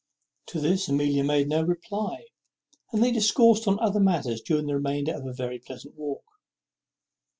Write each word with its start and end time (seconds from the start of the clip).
To 0.47 0.59
this 0.59 0.87
Amelia 0.89 1.23
made 1.23 1.47
no 1.47 1.61
reply; 1.61 2.25
and 2.91 3.03
they 3.03 3.11
discoursed 3.11 3.67
of 3.67 3.77
other 3.77 3.99
matters 3.99 4.41
during 4.41 4.65
the 4.65 4.73
remainder 4.73 5.13
of 5.13 5.27
a 5.27 5.31
very 5.31 5.59
pleasant 5.59 5.93
walk. 5.95 6.23